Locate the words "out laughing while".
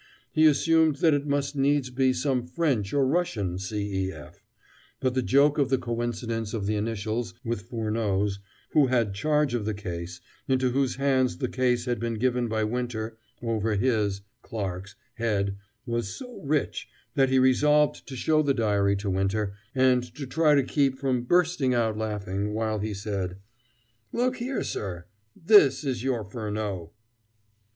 21.75-22.79